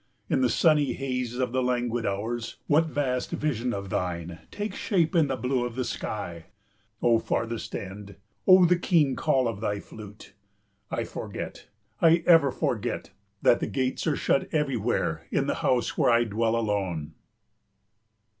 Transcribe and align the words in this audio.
In 0.31 0.41
the 0.41 0.49
sunny 0.49 0.93
haze 0.93 1.35
of 1.37 1.51
the 1.51 1.61
languid 1.61 2.07
hours, 2.07 2.55
what 2.65 2.87
vast 2.87 3.29
vision 3.29 3.71
of 3.71 3.91
thine 3.91 4.39
takes 4.49 4.77
shape 4.77 5.13
in 5.15 5.27
the 5.27 5.35
blue 5.35 5.63
of 5.63 5.75
the 5.75 5.83
sky! 5.85 6.45
O 7.03 7.19
Farthest 7.19 7.75
end, 7.75 8.15
O 8.47 8.65
the 8.65 8.79
keen 8.79 9.15
call 9.15 9.47
of 9.47 9.61
thy 9.61 9.79
flute! 9.79 10.33
I 10.89 11.03
forget, 11.03 11.67
I 12.01 12.23
ever 12.25 12.49
forget, 12.49 13.11
that 13.43 13.59
the 13.59 13.67
gates 13.67 14.07
are 14.07 14.15
shut 14.15 14.51
everywhere 14.51 15.27
in 15.29 15.45
the 15.45 15.53
house 15.61 15.99
where 15.99 16.09
I 16.09 16.23
dwell 16.23 16.55
alone! 16.55 17.13